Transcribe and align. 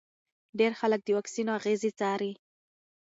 ډېر 0.59 0.71
خلک 0.79 1.01
د 1.05 1.09
واکسین 1.17 1.47
اغېزې 1.57 1.91
څاري. 1.99 2.31